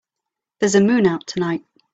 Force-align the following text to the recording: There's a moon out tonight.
There's 0.57 0.73
a 0.73 0.81
moon 0.81 1.05
out 1.05 1.27
tonight. 1.27 1.63